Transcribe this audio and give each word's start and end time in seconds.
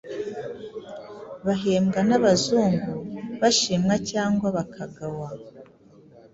bahembwa 1.45 1.99
n'Abazungu 2.09 2.93
bashimwa 3.41 3.95
cyangwa 4.09 4.47
bakagawa, 4.57 5.29